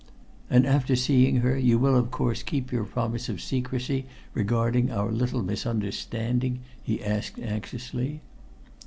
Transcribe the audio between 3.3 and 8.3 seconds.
secrecy regarding our little misunderstanding?" he asked anxiously.